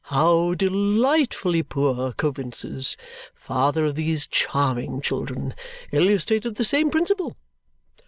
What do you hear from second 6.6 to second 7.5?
same principle!